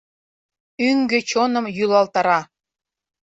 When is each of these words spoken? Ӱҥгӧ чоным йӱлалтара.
Ӱҥгӧ 0.87 1.19
чоным 1.29 1.65
йӱлалтара. 1.77 2.39